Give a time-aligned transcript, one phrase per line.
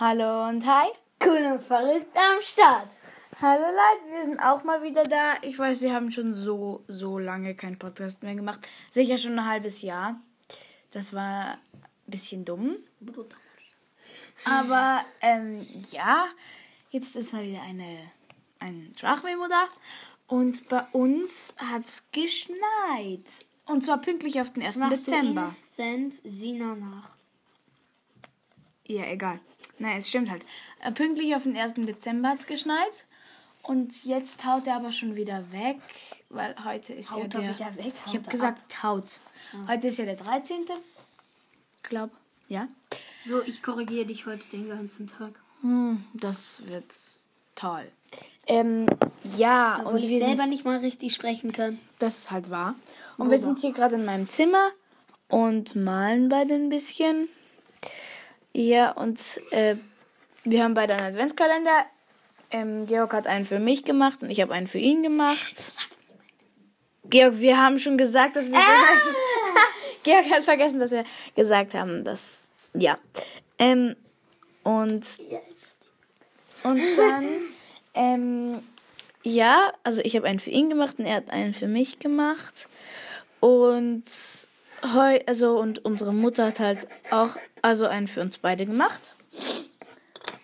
[0.00, 0.86] Hallo und hi.
[1.24, 2.86] Cool und verrückt am Start.
[3.42, 5.34] Hallo Leute, wir sind auch mal wieder da.
[5.42, 8.60] Ich weiß, wir haben schon so, so lange keinen Podcast mehr gemacht.
[8.92, 10.20] Sicher schon ein halbes Jahr.
[10.92, 11.58] Das war ein
[12.06, 12.76] bisschen dumm.
[14.44, 16.28] Aber ähm, ja,
[16.90, 17.98] jetzt ist mal wieder eine,
[18.60, 19.64] ein Sprachmemo da.
[20.28, 23.46] Und bei uns hat es geschneit.
[23.66, 24.76] Und zwar pünktlich auf den 1.
[24.76, 25.40] Machst Dezember.
[25.40, 27.10] du instant Sina nach.
[28.86, 29.40] Ja, egal.
[29.78, 30.44] Nein, es stimmt halt.
[30.80, 31.74] Äh, Pünktlich auf den 1.
[31.74, 33.04] Dezember hat es geschneit.
[33.62, 35.76] Und jetzt haut er aber schon wieder weg,
[36.30, 37.54] weil heute ist ja Haut er der...
[37.54, 37.92] wieder weg?
[38.06, 39.20] Ich habe gesagt haut.
[39.66, 40.64] Heute ist ja der 13.
[41.82, 42.10] Glaub,
[42.48, 42.68] ja.
[43.28, 45.38] So, ich korrigiere dich heute den ganzen Tag.
[45.60, 46.84] Hm, das wird
[47.54, 47.90] toll.
[48.46, 48.86] Ähm,
[49.36, 51.78] ja, Obwohl und ich selber sind, nicht mal richtig sprechen kann.
[51.98, 52.74] das ist halt wahr.
[53.18, 54.70] Und wir sind hier gerade in meinem Zimmer
[55.28, 57.28] und malen beide ein bisschen.
[58.52, 59.76] Ja, und äh,
[60.44, 61.86] wir haben beide einen Adventskalender.
[62.50, 65.54] Ähm, Georg hat einen für mich gemacht und ich habe einen für ihn gemacht.
[67.04, 68.58] Georg, wir haben schon gesagt, dass wir.
[70.02, 72.50] Georg hat vergessen, dass wir gesagt haben, dass.
[72.74, 72.98] Ja.
[73.58, 73.96] Ähm,
[74.62, 75.18] und.
[76.64, 77.28] Und dann.
[77.94, 78.62] ähm,
[79.22, 82.68] ja, also ich habe einen für ihn gemacht und er hat einen für mich gemacht.
[83.40, 84.04] Und
[84.82, 89.14] heu, also und unsere Mutter hat halt auch also einen für uns beide gemacht.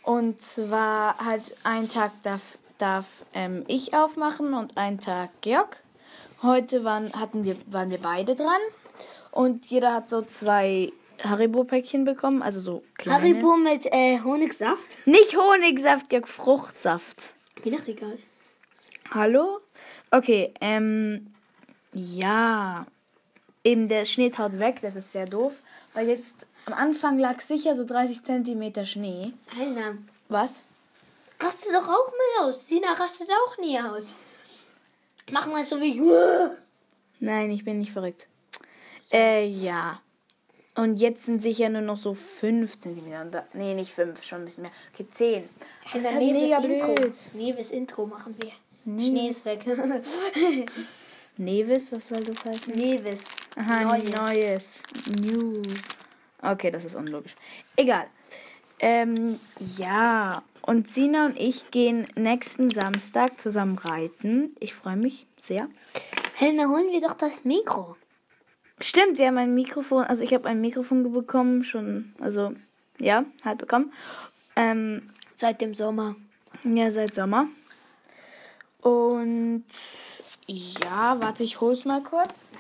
[0.03, 5.83] Und zwar halt einen Tag darf, darf ähm, ich aufmachen und einen Tag Georg.
[6.43, 8.61] Heute waren, hatten wir, waren wir beide dran.
[9.31, 13.19] Und jeder hat so zwei Haribo-Päckchen bekommen, also so kleine.
[13.19, 15.07] Haribo mit äh, Honigsaft?
[15.07, 17.33] Nicht Honigsaft, Georg, Fruchtsaft.
[17.65, 18.19] Doch egal.
[19.11, 19.61] Hallo?
[20.11, 21.33] Okay, ähm,
[21.93, 22.87] ja.
[23.65, 25.55] Eben der Schnee taut weg, das ist sehr doof.
[25.95, 29.33] Weil jetzt am Anfang lag sicher so 30 Zentimeter Schnee.
[29.59, 29.97] Alter,
[30.29, 30.63] Was?
[31.41, 32.67] raste doch auch mal aus.
[32.67, 34.15] Sina rastet auch nie aus.
[35.31, 36.01] Mach mal so wie.
[37.21, 38.29] Nein, ich bin nicht verrückt.
[39.13, 40.01] Äh, ja.
[40.77, 43.21] Und jetzt sind sicher nur noch so 5 Zentimeter.
[43.23, 44.73] Und da- Nee, nicht 5, schon ein bisschen mehr.
[44.93, 45.49] Okay, 10.
[45.85, 46.95] Das ist halt mega Intro.
[46.95, 47.15] blöd.
[47.33, 48.51] Neves Intro machen wir.
[49.03, 49.65] Schnee ist weg.
[51.37, 52.75] Nevis, was soll das heißen?
[52.75, 53.35] Neves.
[53.57, 54.11] Aha, neues.
[54.11, 54.83] neues.
[55.21, 55.63] New.
[56.41, 57.35] Okay, das ist unlogisch.
[57.77, 58.07] Egal.
[58.79, 59.39] Ähm,
[59.77, 60.43] ja.
[60.63, 64.55] Und Sina und ich gehen nächsten Samstag zusammen reiten.
[64.61, 65.69] Ich freue mich sehr.
[66.35, 67.97] Helena, holen wir doch das Mikro.
[68.81, 70.05] Stimmt, wir haben ein Mikrofon.
[70.05, 72.55] Also ich habe ein Mikrofon bekommen, schon, also
[72.99, 73.93] ja, halt bekommen.
[74.57, 76.17] Ähm, Seit dem Sommer.
[76.65, 77.49] ja, seit Sommer.
[78.81, 79.65] Und
[80.47, 82.51] ja, warte, ich hol's mal kurz.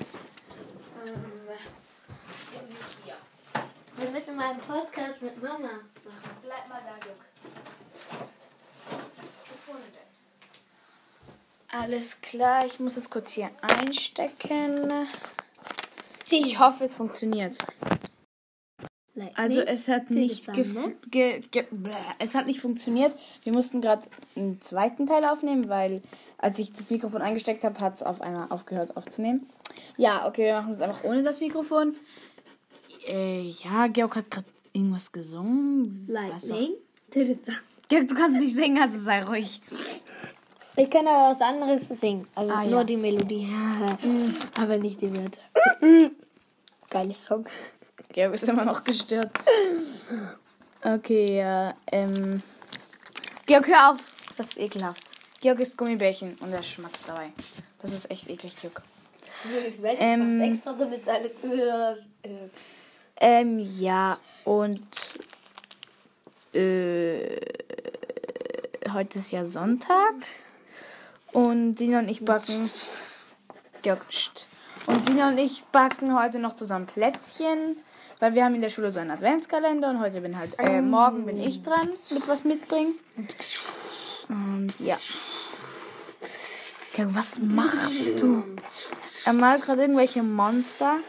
[3.96, 5.82] Wir müssen mal einen Podcast mit Mama machen.
[6.42, 7.24] Bleib mal da, Juck.
[11.68, 15.06] Alles klar, ich muss es kurz hier einstecken.
[16.30, 17.56] Ich hoffe, es funktioniert.
[19.34, 20.96] Also es hat nicht ne?
[21.08, 23.16] ge ge bläh, es hat nicht funktioniert.
[23.44, 24.02] Wir mussten gerade
[24.34, 26.02] einen zweiten Teil aufnehmen, weil
[26.44, 29.48] als ich das Mikrofon eingesteckt habe, hat es auf einmal aufgehört aufzunehmen.
[29.96, 31.96] Ja, okay, wir machen es einfach ohne das Mikrofon.
[33.08, 36.04] Äh, ja, Georg hat gerade irgendwas gesungen.
[36.06, 36.74] Lightning.
[37.88, 39.62] Georg, du kannst nicht singen, also sei ruhig.
[40.76, 42.26] Ich kann aber was anderes singen.
[42.34, 42.84] Also Ah, nur ja.
[42.84, 43.48] die Melodie.
[44.60, 46.10] aber nicht die Wörter.
[46.90, 47.46] Geiles Song.
[48.12, 49.32] Georg ist immer noch gestört.
[50.82, 52.42] Okay, ja, ähm.
[53.46, 53.98] Georg, hör auf!
[54.36, 55.03] Das ist ekelhaft.
[55.44, 57.30] Georg isst Gummibärchen und er schmatzt dabei.
[57.82, 58.80] Das ist echt eklig, Georg.
[59.68, 61.96] Ich weiß Ähm, was extra, damit alle Zuhörer.
[62.22, 62.28] Äh,
[63.20, 64.86] Ähm, ja, und.
[66.54, 67.36] Äh,
[68.90, 70.14] heute ist ja Sonntag.
[71.32, 72.70] Und Sina und ich backen.
[73.82, 74.46] Georg, pst.
[74.86, 77.76] Und Sina und ich backen heute noch zusammen Plätzchen.
[78.18, 81.26] Weil wir haben in der Schule so einen Adventskalender und heute bin halt, äh, morgen
[81.26, 82.94] bin ich dran mit was mitbringen.
[84.64, 84.96] Und ja.
[86.96, 88.44] Was machst du?
[89.26, 91.00] Er malt gerade irgendwelche Monster.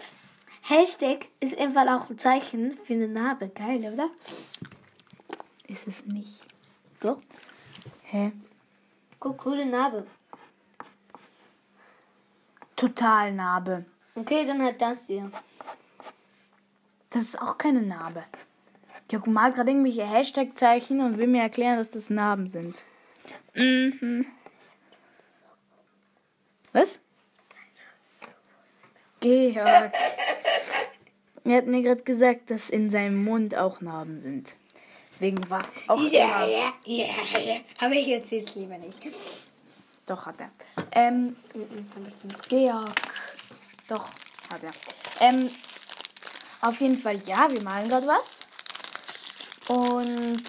[0.61, 3.47] Hashtag ist einfach auch ein Zeichen für eine Narbe.
[3.47, 4.09] Geil, oder?
[5.67, 6.41] Ist es nicht.
[6.99, 7.21] Doch.
[8.03, 8.33] Hä?
[9.21, 10.05] Guck, coole Narbe.
[12.75, 13.85] Total Narbe.
[14.15, 15.31] Okay, dann halt das hier.
[17.09, 18.25] Das ist auch keine Narbe.
[19.09, 22.83] Jörg malt gerade irgendwelche Hashtag-Zeichen und will mir erklären, dass das Narben sind.
[23.55, 24.25] Mhm.
[26.73, 26.99] Was?
[29.19, 29.93] Georg.
[31.47, 34.55] Er hat mir gerade gesagt, dass in seinem Mund auch Narben sind.
[35.19, 37.05] Wegen was auch Ja, ja, ja,
[37.39, 37.57] ja.
[37.79, 38.97] Aber ich erzähl's lieber nicht.
[40.07, 40.49] Doch, hat er.
[40.91, 41.35] Ähm,
[42.49, 42.95] Georg.
[43.87, 44.09] Doch,
[44.51, 44.71] hat er.
[45.19, 45.51] Ähm,
[46.61, 48.39] auf jeden Fall, ja, wir malen gerade was.
[49.67, 50.41] Und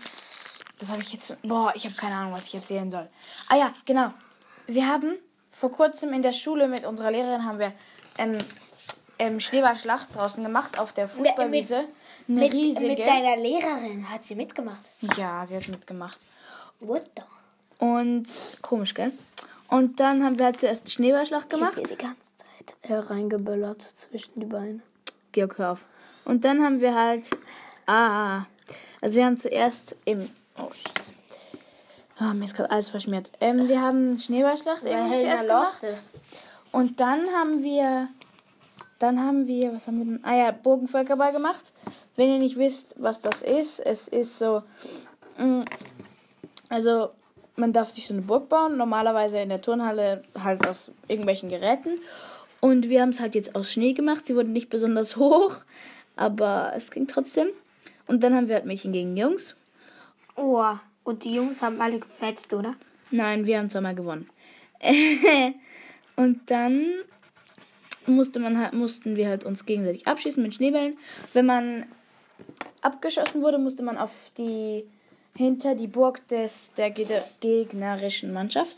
[0.78, 1.37] das habe ich jetzt.
[1.43, 3.08] Boah, ich habe keine Ahnung, was ich erzählen soll.
[3.49, 4.12] Ah ja, genau.
[4.67, 5.17] Wir haben
[5.50, 7.73] vor kurzem in der Schule mit unserer Lehrerin haben wir
[8.19, 8.38] ähm,
[9.19, 11.84] ähm, Schneeballschlacht draußen gemacht auf der Fußballwiese.
[12.28, 12.88] Eine Mit, riesige.
[12.88, 14.90] mit deiner Lehrerin hat sie mitgemacht.
[15.17, 16.26] ja, sie hat mitgemacht.
[16.81, 17.23] What the?
[17.84, 18.28] Und
[18.62, 19.12] komisch, gell?
[19.69, 21.75] Und dann haben wir halt zuerst Schneeballschlacht gemacht.
[21.76, 24.81] Ich hab die ganze Zeit äh, reingeböllert zwischen die Beine.
[25.32, 25.84] Georg, hör auf.
[26.25, 27.31] Und dann haben wir halt.
[27.87, 28.44] Ah.
[29.00, 30.31] Also wir haben zuerst im.
[30.58, 31.12] Oh shit.
[32.19, 33.31] Ah, mir ist gerade alles verschmiert.
[33.41, 35.82] Ähm, wir haben Schneeballschlacht irgendwie zuerst gemacht.
[36.73, 38.08] Und dann haben wir.
[38.99, 39.75] Dann haben wir.
[39.75, 40.25] Was haben wir denn?
[40.25, 41.73] Ah ja, Bogenvölkerball gemacht.
[42.17, 44.62] Wenn ihr nicht wisst, was das ist, es ist so.
[45.38, 45.62] mm,
[46.70, 47.11] Also,
[47.56, 48.79] man darf sich so eine Burg bauen.
[48.79, 51.99] Normalerweise in der Turnhalle halt aus irgendwelchen Geräten.
[52.61, 54.25] Und wir haben es halt jetzt aus Schnee gemacht.
[54.26, 55.56] Sie wurde nicht besonders hoch,
[56.17, 57.49] aber es ging trotzdem.
[58.06, 59.55] Und dann haben wir halt Mädchen gegen Jungs.
[60.37, 60.65] Oh,
[61.05, 62.75] und die Jungs haben alle gefetzt, oder?
[63.11, 64.29] Nein, wir haben zweimal gewonnen.
[66.17, 66.87] und dann
[68.06, 70.99] musste man halt, mussten wir halt uns gegenseitig abschießen mit Schneebällen.
[71.33, 71.87] Wenn man
[72.83, 74.85] abgeschossen wurde, musste man auf die
[75.37, 77.06] hinter die Burg des der ge-
[77.41, 78.77] gegnerischen Mannschaft.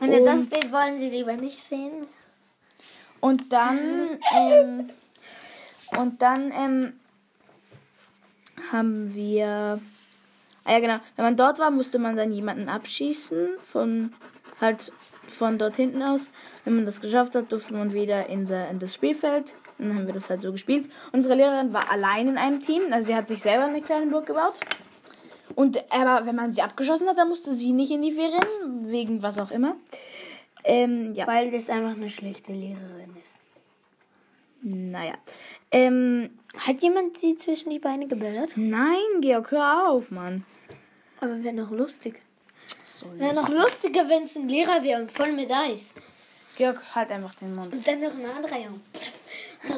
[0.00, 2.06] Und das Und- Bild wollen sie lieber nicht sehen.
[3.20, 3.78] Und dann
[4.36, 4.86] ähm,
[5.98, 6.92] und dann ähm,
[8.72, 9.80] haben wir
[10.64, 14.12] ah ja genau, wenn man dort war, musste man dann jemanden abschießen von
[14.60, 14.92] halt
[15.28, 16.30] von dort hinten aus.
[16.64, 19.54] Wenn man das geschafft hat, durfte man wieder in, se- in das Spielfeld.
[19.78, 20.88] Und dann haben wir das halt so gespielt.
[21.12, 24.26] Unsere Lehrerin war allein in einem Team, also sie hat sich selber eine kleine Burg
[24.26, 24.60] gebaut.
[25.56, 28.44] Und aber wenn man sie abgeschossen hat, dann musste sie nicht in die Ferien,
[28.90, 29.76] wegen was auch immer.
[30.62, 31.26] Ähm, ja.
[31.26, 33.38] Weil das einfach eine schlechte Lehrerin ist.
[34.62, 35.14] Naja.
[35.72, 38.52] Ähm, Hat jemand sie zwischen die Beine geböllert?
[38.56, 40.44] nein, Georg, hör auf, Mann.
[41.24, 42.20] Aber wäre noch lustig.
[43.14, 45.86] Wäre noch lustiger, wenn es ein Lehrer wäre und voll mit Eis.
[46.54, 47.72] Georg, halt einfach den Mund.
[47.72, 48.80] Und dann noch eine Anreihung.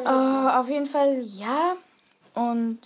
[0.04, 1.76] Oh, auf jeden Fall ja.
[2.34, 2.81] Und.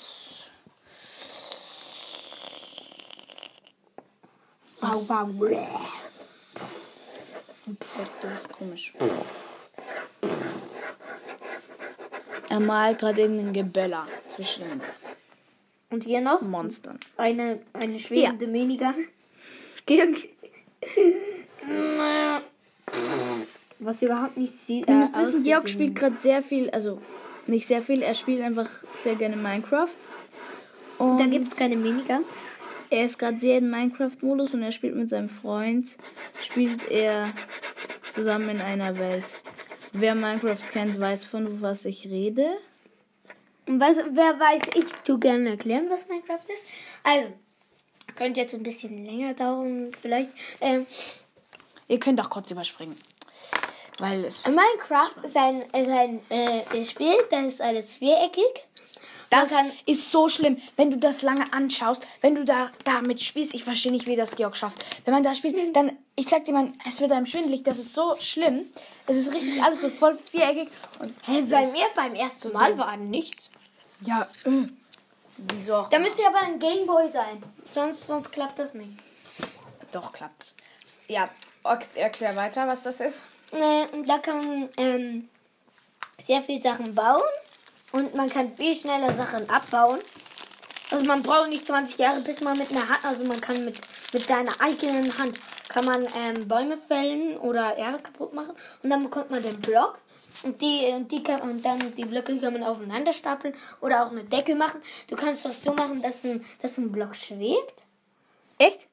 [4.81, 6.03] Wow, wow.
[7.65, 8.93] Du bist komisch.
[12.51, 14.83] Er malt gerade irgendeinen Geböller zwischen
[15.91, 16.99] Und hier noch Monstern.
[17.17, 18.95] eine, eine schwebende Minigun.
[19.87, 20.17] Georg,
[23.81, 24.89] Was überhaupt nicht sieht.
[24.89, 27.01] ihr äh, müsst wissen, Georg spielt gerade sehr viel, also
[27.47, 28.69] nicht sehr viel, er spielt einfach
[29.03, 29.89] sehr gerne Minecraft.
[30.99, 32.27] Und Da gibt es keine Miniguns.
[32.91, 35.89] Er ist gerade sehr im Minecraft-Modus und er spielt mit seinem Freund.
[36.43, 37.33] Spielt er
[38.15, 39.25] zusammen in einer Welt.
[39.93, 42.47] Wer Minecraft kennt, weiß von was ich rede.
[43.71, 46.65] Und was, wer weiß, ich tu gerne erklären, was Minecraft ist.
[47.05, 47.29] Also,
[48.17, 50.31] könnte jetzt ein bisschen länger dauern, vielleicht.
[50.61, 50.87] Ähm,
[51.87, 52.97] Ihr könnt auch kurz überspringen.
[54.01, 54.45] Weil es.
[54.45, 58.67] Minecraft ist ein, ist ein äh, Spiel, das ist alles viereckig.
[59.29, 63.55] Das kann, ist so schlimm, wenn du das lange anschaust, wenn du da damit spielst.
[63.55, 64.85] Ich verstehe nicht, wie das Georg schafft.
[65.05, 67.63] Wenn man da spielt, dann, ich sag dir mal, es wird einem schwindelig.
[67.63, 68.69] Das ist so schlimm.
[69.07, 70.69] Es ist richtig alles so voll viereckig.
[70.99, 73.53] Und hey, bei mir beim ersten Mal war nichts.
[74.03, 74.67] Ja, äh,
[75.37, 75.89] wieso auch?
[75.91, 77.43] Da müsste aber ein Gameboy sein.
[77.71, 78.99] Sonst, sonst klappt das nicht.
[79.93, 80.55] Doch, klappt's.
[81.09, 81.29] Ja,
[81.63, 83.27] ok, erklär weiter, was das ist.
[83.53, 85.29] Äh, und da kann man ähm,
[86.25, 87.23] sehr viele Sachen bauen.
[87.93, 89.99] Und man kann viel schneller Sachen abbauen.
[90.91, 93.79] Also man braucht nicht 20 Jahre, bis man mit einer Hand, also man kann mit,
[94.13, 95.39] mit seiner eigenen Hand,
[95.69, 98.55] kann man ähm, Bäume fällen oder Erde kaputt machen.
[98.83, 99.99] Und dann bekommt man den Block.
[100.43, 104.11] Und die, und die kann, und dann die Blöcke kann man aufeinander stapeln oder auch
[104.11, 104.81] eine Decke machen.
[105.09, 107.83] Du kannst das so machen, dass ein, dass ein Block schwebt.
[108.59, 108.89] Echt?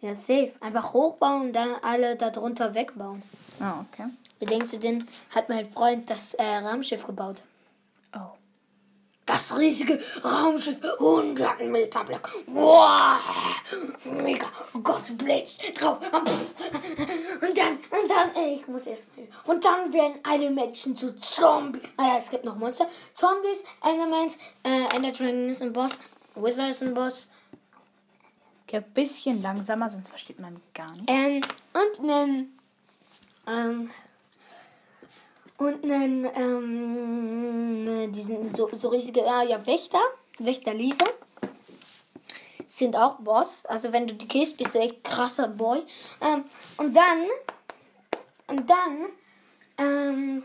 [0.00, 0.52] Ja, safe.
[0.60, 3.22] Einfach hochbauen und dann alle darunter wegbauen.
[3.60, 4.08] Ah, okay.
[4.38, 7.42] Wie denkst du denn, hat mein Freund das äh, Raumschiff gebaut?
[8.14, 8.36] Oh.
[9.24, 12.26] Das riesige Raumschiff, 100 Meter lang.
[12.46, 13.20] Wow,
[14.04, 14.46] mega.
[14.82, 15.98] Gott, Blitz drauf.
[16.02, 19.28] Und dann, und dann, ich muss erst mal.
[19.44, 21.82] Und dann werden alle Menschen zu Zombies.
[21.96, 22.88] Ah ja, es gibt noch Monster.
[23.14, 25.92] Zombies, Endermans, äh, Ender Dragon ist ein Boss,
[26.34, 27.28] Wither ist ein Boss.
[28.66, 31.08] Georg, bisschen langsamer, sonst versteht man gar nicht.
[31.08, 31.42] Ähm,
[31.74, 32.58] und einen,
[33.46, 33.90] ähm,
[35.58, 40.00] und einen, ähm, diesen, so, so riesige, ja, ja, Wächter,
[40.38, 41.06] Wächter Lisa.
[42.66, 43.64] sind auch Boss.
[43.66, 45.82] Also wenn du die killst, bist du echt krasser Boy.
[46.20, 46.44] Ähm,
[46.78, 47.26] und dann,
[48.46, 49.06] und dann,
[49.78, 50.42] ähm,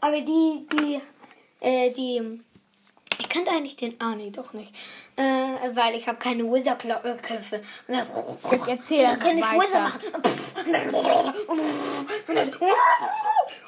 [0.00, 1.00] aber die, die,
[1.60, 2.40] äh, die,
[3.18, 4.74] ich kannte eigentlich den, ah nee, doch nicht,
[5.16, 7.62] äh, weil ich habe keine Wither-Köpfe.
[7.88, 9.44] Ich erzähle Dann kann ich.
[9.44, 10.00] Wither machen.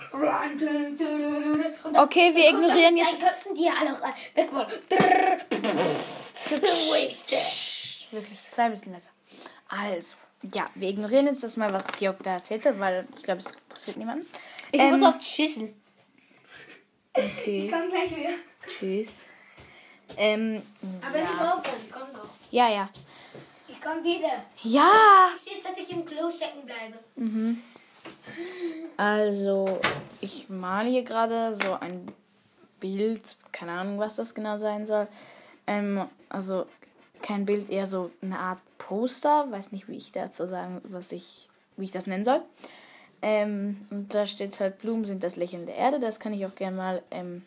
[1.94, 3.92] Okay, wir ignorieren jetzt- Köpfen, die ja alle
[4.34, 4.70] weg wollen.
[8.10, 9.10] Wirklich, sei ein bisschen leiser.
[9.68, 10.16] Also,
[10.54, 13.56] ja, wir ignorieren jetzt das mal, was Georg da erzählt hat, weil ich glaube, es
[13.58, 14.26] interessiert niemanden.
[14.72, 15.74] Ich Ähm, muss auf die Schüssel.
[17.12, 18.34] Okay, Komm gleich wieder.
[18.78, 19.08] tschüss.
[20.16, 20.62] Ähm,
[21.02, 22.28] Aber nicht aufhören, ich komm noch.
[22.50, 22.88] ja, ja.
[23.68, 24.44] Ich komm wieder.
[24.62, 25.30] Ja!
[25.36, 26.98] Ich schieß, dass ich im Klo stecken bleibe.
[28.96, 29.80] Also,
[30.20, 32.06] ich male hier gerade so ein
[32.80, 35.06] Bild, keine Ahnung, was das genau sein soll.
[35.66, 36.66] Ähm, also,
[37.22, 39.50] kein Bild, eher so eine Art Poster.
[39.50, 42.42] Weiß nicht, wie ich dazu sagen, was ich, wie ich das nennen soll.
[43.22, 45.98] Ähm, und da steht halt, Blumen sind das Lächeln der Erde.
[45.98, 47.42] Das kann ich auch gerne mal ähm,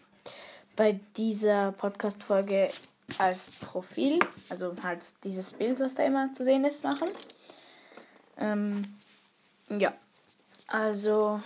[0.75, 2.69] bei dieser Podcast-Folge
[3.17, 4.19] als Profil,
[4.49, 7.09] also halt dieses Bild, was da immer zu sehen ist, machen.
[8.37, 8.83] Ähm,
[9.69, 9.93] ja.
[10.71, 11.41] Also,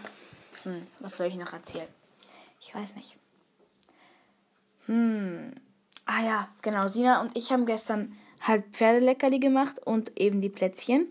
[0.63, 1.87] hm, was soll ich noch erzählen?
[2.59, 3.17] Ich weiß nicht.
[4.85, 5.53] Hm.
[6.05, 6.87] Ah ja, genau.
[6.87, 11.07] Sina und ich haben gestern halt Pferdeleckerli gemacht und eben die Plätzchen.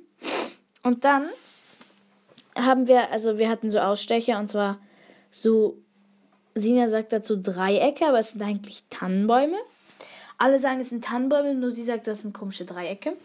[0.83, 1.27] Und dann
[2.55, 4.79] haben wir, also wir hatten so Ausstecher und zwar
[5.31, 5.79] so,
[6.55, 9.57] Sina sagt dazu Dreiecke, aber es sind eigentlich Tannenbäume.
[10.37, 13.17] Alle sagen, es sind Tannenbäume, nur sie sagt, das sind komische Dreiecke.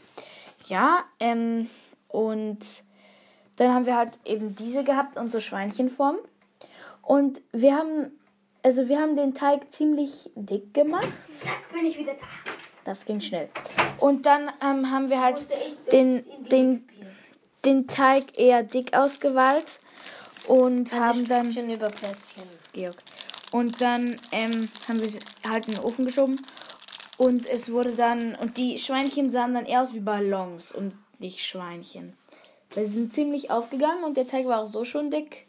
[0.67, 1.69] Ja, ähm,
[2.07, 2.83] und
[3.57, 6.17] dann haben wir halt eben diese gehabt und so Schweinchenform.
[7.01, 8.11] Und wir haben,
[8.63, 11.07] also wir haben den Teig ziemlich dick gemacht.
[11.27, 12.51] Zack, bin ich wieder da.
[12.85, 13.49] Das ging schnell.
[13.99, 15.45] Und dann ähm, haben wir halt
[15.91, 16.87] den, den,
[17.65, 19.81] den Teig eher dick ausgewählt
[20.47, 22.43] und haben dann schon über Plätzchen.
[22.73, 22.95] Georg.
[23.51, 26.39] Und dann ähm, haben wir es halt in den Ofen geschoben.
[27.17, 28.35] Und es wurde dann.
[28.35, 32.13] Und die Schweinchen sahen dann eher aus wie Ballons und nicht Schweinchen.
[32.75, 35.47] Sie sind ziemlich aufgegangen und der Teig war auch so schon dick.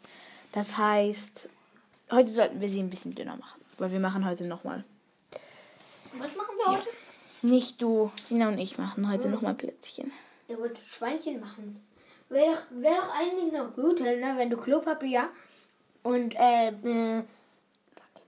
[0.51, 1.47] Das heißt,
[2.11, 3.61] heute sollten wir sie ein bisschen dünner machen.
[3.77, 4.83] Weil wir machen heute nochmal.
[6.17, 6.89] Was machen wir heute?
[7.41, 10.11] Nicht du, Sina und ich machen heute nochmal Plätzchen.
[10.47, 11.81] Ihr wollt Schweinchen machen.
[12.29, 15.29] Wäre doch, wär doch eigentlich noch gut, ne, wenn du Klopapier
[16.03, 17.23] und äh, äh,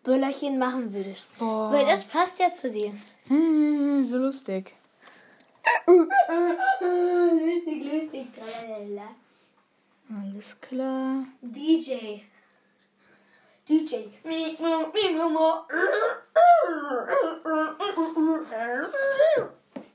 [0.04, 1.30] Böllerchen machen würdest.
[1.38, 1.72] Boah.
[1.72, 2.94] Weil das passt ja zu dir.
[3.28, 4.76] so lustig.
[7.46, 8.28] Lustig, lustig.
[8.34, 9.16] Tralala.
[10.10, 11.26] Alles klar.
[11.42, 12.22] DJ.
[13.68, 13.96] DJ.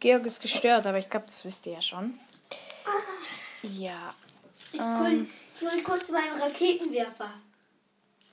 [0.01, 2.19] Georg ist gestört, aber ich glaube, das wisst ihr ja schon.
[3.63, 4.15] Ja.
[4.73, 7.31] Ich ich hol kurz meinen Raketenwerfer.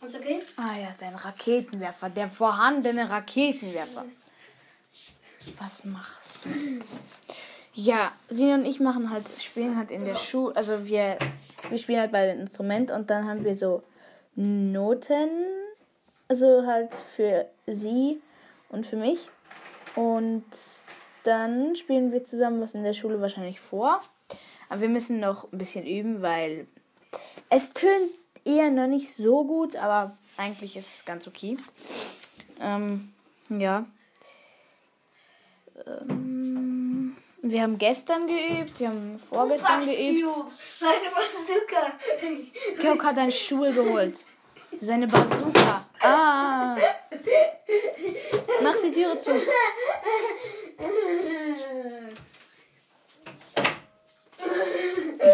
[0.02, 0.42] Ist okay?
[0.58, 4.06] Ah ja, dein Raketenwerfer, der vorhandene Raketenwerfer.
[5.58, 6.82] Was machst du?
[7.76, 11.18] Ja, sie und ich machen halt, spielen halt in der Schule, also wir,
[11.70, 13.82] wir spielen halt bei dem Instrument und dann haben wir so
[14.36, 15.30] Noten,
[16.28, 18.22] also halt für sie
[18.70, 19.30] und für mich.
[19.96, 20.46] Und
[21.24, 24.02] dann spielen wir zusammen was in der Schule wahrscheinlich vor.
[24.70, 26.68] Aber wir müssen noch ein bisschen üben, weil
[27.50, 28.12] es tönt
[28.46, 31.58] eher noch nicht so gut, aber eigentlich ist es ganz okay.
[32.60, 33.14] Ähm,
[33.50, 33.86] ja.
[35.86, 36.53] Ähm,
[37.54, 40.28] wir haben gestern geübt, wir haben vorgestern geübt.
[40.82, 41.94] Meine Bazooka.
[42.82, 44.26] Georg hat einen Stuhl geholt.
[44.80, 45.86] Seine Bazooka.
[46.02, 46.76] Ah.
[48.64, 49.32] Mach die Türe zu.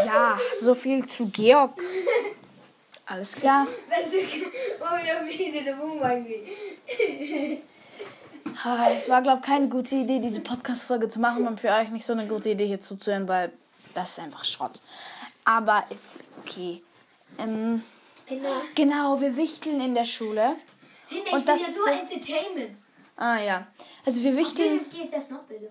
[0.06, 1.82] Ja, so viel zu Georg.
[3.06, 3.66] Alles klar.
[8.64, 11.90] Ah, Es war, glaube ich, keine gute Idee, diese Podcast-Folge zu machen und für euch
[11.90, 13.52] nicht so eine gute Idee hier zuzuhören, weil
[13.94, 14.82] das ist einfach Schrott.
[15.46, 16.84] Aber ist okay.
[17.38, 17.82] Ähm,
[18.76, 20.56] genau, wir wichteln in der Schule.
[21.08, 22.78] hinter Und ich das ja ist nur so- Entertainment.
[23.16, 23.68] Ah ja.
[24.06, 24.82] Also wir wichteln.
[24.92, 25.70] Wie geht das noch bitte?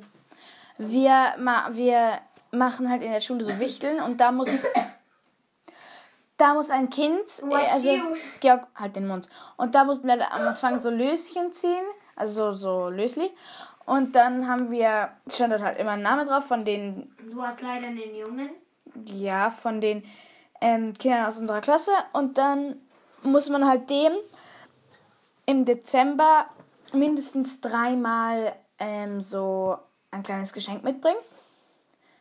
[0.79, 2.21] Wir, ma, wir
[2.53, 4.49] machen halt in der Schule so Wichteln und da muss.
[6.37, 7.91] Da muss ein Kind, äh, also?
[8.39, 9.29] Georg, halt den Mund.
[9.57, 11.83] Und da mussten wir am Anfang so Löschen ziehen,
[12.19, 13.31] also so Lösli.
[13.87, 17.63] Und dann haben wir, stand dort halt immer ein Name drauf von den, Du hast
[17.63, 18.51] leider einen Jungen.
[19.07, 20.03] ja, von den
[20.61, 21.93] ähm, Kindern aus unserer Klasse.
[22.13, 22.77] Und dann
[23.23, 24.13] muss man halt dem
[25.47, 26.47] im Dezember
[26.93, 29.79] mindestens dreimal ähm, so
[30.11, 31.19] ein kleines Geschenk mitbringen.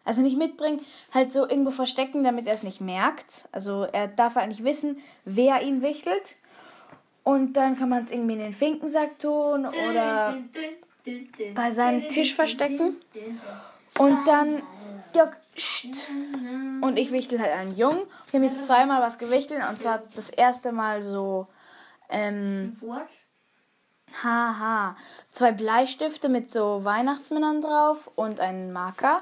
[0.06, 0.80] Also nicht mitbringen,
[1.13, 3.50] halt so irgendwo verstecken, damit er es nicht merkt.
[3.51, 6.38] Also er darf halt nicht wissen, wer ihn wichtelt.
[7.27, 10.38] Und dann kann man es irgendwie in den Finkensack tun oder
[11.53, 12.96] bei seinem Tisch verstecken.
[14.00, 14.62] Und dann,
[15.13, 16.07] ja, pst.
[16.79, 18.03] und ich wichtel halt einen Jungen.
[18.31, 21.48] Wir haben jetzt zweimal was gewichtelt und zwar das erste Mal so,
[22.07, 22.77] ähm,
[24.24, 24.96] haha,
[25.29, 29.22] zwei Bleistifte mit so Weihnachtsmännern drauf und einen Marker.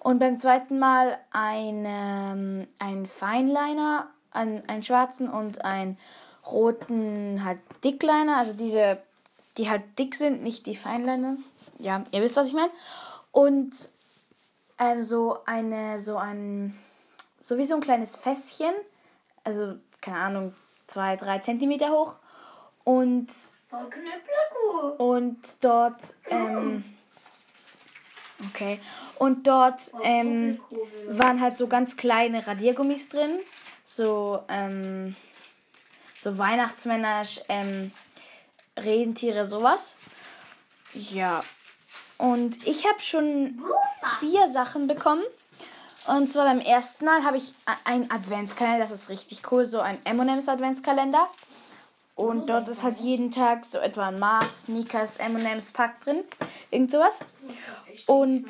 [0.00, 5.96] Und beim zweiten Mal eine, einen Feinliner, einen, einen schwarzen und einen
[6.50, 8.98] roten halt Dickliner, also diese,
[9.56, 11.36] die halt dick sind, nicht die Feinliner.
[11.78, 12.70] Ja, ihr wisst, was ich meine.
[13.32, 13.72] Und
[14.78, 16.76] ähm, so eine, so ein,
[17.40, 18.72] so wie so ein kleines Fässchen,
[19.44, 20.54] also keine Ahnung,
[20.86, 22.16] zwei, drei Zentimeter hoch.
[22.84, 23.28] Und,
[24.98, 26.82] und dort, ähm,
[28.48, 28.80] okay,
[29.18, 30.58] und dort ähm,
[31.08, 33.38] waren halt so ganz kleine Radiergummis drin,
[33.84, 35.14] so, ähm,
[36.20, 37.92] so Weihnachtsmänner, ähm,
[38.76, 39.94] Rentiere, sowas.
[40.94, 41.42] Ja,
[42.18, 43.62] und ich habe schon
[44.20, 45.22] vier Sachen bekommen.
[46.06, 47.52] Und zwar beim ersten Mal habe ich
[47.84, 51.28] einen Adventskalender, das ist richtig cool, so ein M&M's Adventskalender.
[52.14, 56.24] Und dort ist halt jeden Tag so etwa ein Mars, Sneakers, M&M's Pack drin,
[56.70, 57.20] irgend sowas.
[58.06, 58.46] Und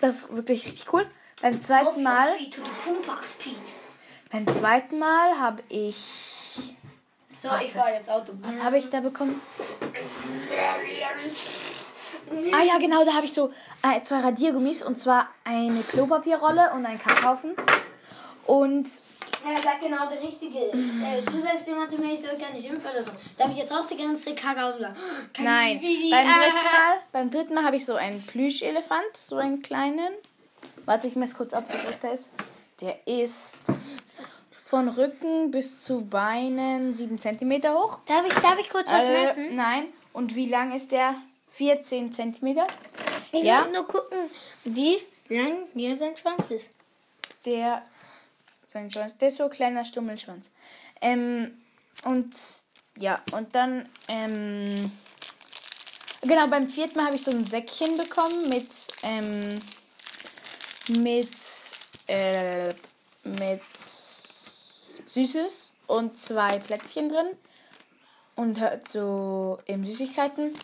[0.00, 1.08] das ist wirklich richtig cool.
[1.40, 2.28] Beim zweiten Mal,
[4.32, 5.96] beim zweiten Mal habe ich,
[7.42, 8.32] So, ich war jetzt Auto.
[8.42, 9.40] was habe ich da bekommen?
[12.52, 13.52] Ah ja, genau, da habe ich so
[13.82, 17.52] äh, zwei Radiergummis und zwar eine Klopapierrolle und einen Kackhaufen.
[18.46, 18.88] Und
[19.46, 20.58] Er sagt genau der richtige.
[20.72, 23.10] Äh, du sagst immer zu mir, ich soll gar nicht impfen oder so.
[23.36, 24.96] Da habe ich jetzt auch die ganze Kacke auf und sagen,
[25.32, 29.36] kann nein, die- beim dritten Mal, beim dritten Mal habe ich so einen Plüschelefant, so
[29.36, 30.12] einen kleinen.
[30.86, 32.32] Warte, ich messe kurz ab, wie groß der ist.
[32.80, 33.58] Der ist
[34.68, 38.00] von Rücken bis zu Beinen 7 cm hoch.
[38.04, 39.56] Darf ich, darf ich kurz was Äh, messen?
[39.56, 39.86] nein.
[40.12, 41.14] Und wie lang ist der?
[41.52, 42.58] 14 cm.
[43.32, 43.64] Ich ja.
[43.64, 44.18] will nur gucken,
[44.64, 44.98] wie
[45.30, 46.72] lang hier sein Schwanz ist.
[47.46, 47.82] Der,
[48.66, 50.50] sein Schwanz, der ist so ein kleiner Stummelschwanz.
[51.00, 51.58] Ähm,
[52.04, 52.30] und
[52.98, 54.92] ja, und dann, ähm,
[56.22, 58.68] genau, beim vierten Mal habe ich so ein Säckchen bekommen mit,
[59.02, 59.40] ähm,
[60.88, 61.36] mit,
[62.06, 62.74] äh,
[63.24, 63.62] mit
[65.08, 67.26] Süßes und zwei Plätzchen drin.
[68.36, 70.54] Und halt so eben Süßigkeiten.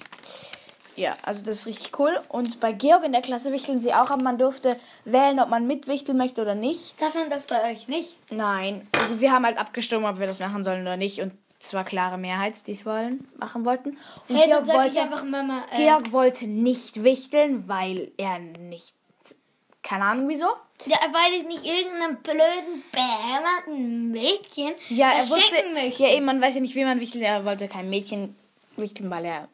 [0.97, 2.21] Ja, also das ist richtig cool.
[2.29, 5.67] Und bei Georg in der Klasse wichteln sie auch, aber man durfte wählen, ob man
[5.67, 6.95] mitwichteln möchte oder nicht.
[7.01, 8.17] Darf man das bei euch nicht?
[8.31, 11.21] Nein, also wir haben halt abgestimmt, ob wir das machen sollen oder nicht.
[11.21, 13.99] Und es war klare Mehrheit, die es wollen, machen wollten.
[14.29, 15.65] Und Hey, Georg, wollte, einfach Mama.
[15.73, 18.95] Äh, Georg wollte nicht wichteln, weil er nicht.
[19.85, 20.47] Keine Ahnung wieso.
[20.87, 25.53] Ja, weil ich nicht irgendeinem blöden, behinderten Mädchen Ja, er wusste.
[25.73, 26.03] möchte.
[26.03, 27.23] Ja, eben, man weiß ja nicht, wie man wichtelt.
[27.23, 28.35] Er wollte kein Mädchen
[28.77, 29.49] wichteln, weil er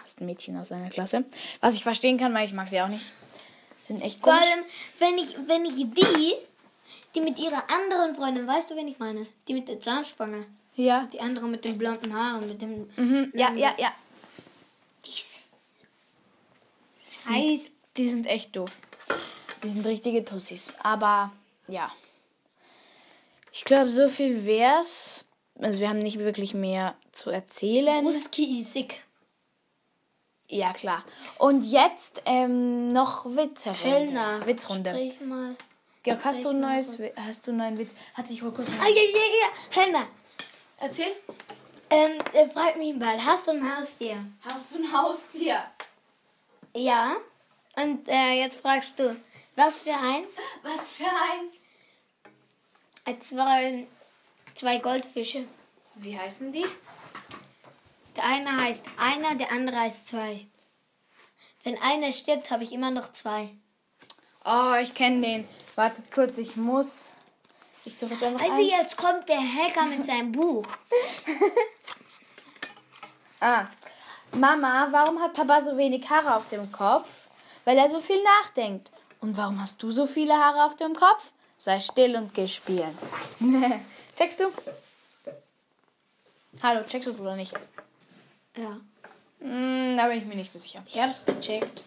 [0.00, 1.24] hasst Mädchen aus seiner Klasse.
[1.60, 3.12] Was ich verstehen kann, weil ich mag sie auch nicht.
[3.88, 4.46] Sind echt Vor komisch.
[4.48, 4.64] allem,
[4.98, 6.34] wenn ich, wenn ich die,
[7.14, 9.26] die mit ihrer anderen Freundin, weißt du, wen ich meine?
[9.48, 10.46] Die mit der Zahnspange.
[10.76, 11.08] Ja.
[11.12, 12.88] Die andere mit den blonden Haaren, mit dem.
[12.96, 13.32] Mhm.
[13.34, 13.92] Ja, ja, ja.
[15.04, 15.12] Die
[17.30, 17.60] heiß.
[17.96, 18.70] Die sind echt doof.
[19.62, 20.72] Die sind richtige Tussis.
[20.82, 21.32] Aber
[21.68, 21.90] ja.
[23.52, 25.24] Ich glaube, so viel wär's.
[25.58, 28.04] Also wir haben nicht wirklich mehr zu erzählen.
[28.04, 29.04] Ruski ist sick.
[30.48, 31.04] Ja, klar.
[31.38, 33.72] Und jetzt ähm, noch Witze.
[33.72, 34.44] Helena.
[34.46, 34.90] Witzrunde.
[34.90, 35.56] Sprich mal.
[36.02, 37.94] Georg, hast du ein mal neues, hast du einen neuen Witz?
[38.14, 38.68] Hatte ich wohl kurz.
[38.80, 39.48] Ah, ja, ja, ja.
[39.70, 40.06] Helena.
[40.78, 41.12] Erzähl.
[41.90, 44.24] Ähm, er fragt mich bald, hast du ein Haustier?
[44.40, 45.62] Hast du ein Haustier?
[46.74, 47.16] Ja.
[47.76, 49.14] Und äh, jetzt fragst du,
[49.56, 50.36] was für eins?
[50.62, 51.66] Was für eins?
[53.04, 53.86] Äh, zwei,
[54.54, 55.44] zwei Goldfische.
[55.96, 56.66] Wie heißen die?
[58.16, 60.46] Der eine heißt einer, der andere heißt zwei.
[61.64, 63.50] Wenn einer stirbt, habe ich immer noch zwei.
[64.44, 65.48] Oh, ich kenne den.
[65.76, 67.10] Wartet kurz, ich muss.
[67.84, 68.64] Ich suche einfach Also ein.
[68.64, 70.66] jetzt kommt der Hacker mit seinem Buch.
[73.44, 73.66] Ah.
[74.30, 77.08] Mama, warum hat Papa so wenig Haare auf dem Kopf?
[77.64, 78.92] Weil er so viel nachdenkt.
[79.22, 81.32] Und warum hast du so viele Haare auf dem Kopf?
[81.56, 82.98] Sei still und geh spielen.
[84.18, 84.46] checkst du?
[86.60, 87.54] Hallo, checkst du es oder nicht?
[88.56, 88.80] Ja.
[89.40, 90.82] Hm, da bin ich mir nicht so sicher.
[90.86, 91.84] Ich hab's gecheckt.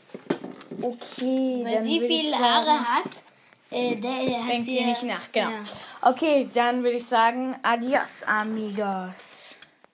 [0.82, 3.12] Okay, Weil dann sie viele Haare hat,
[3.70, 5.50] äh, der, hat Denkt sie nicht nach, genau.
[5.50, 6.10] Ja.
[6.10, 9.45] Okay, dann würde ich sagen, adios, amigos.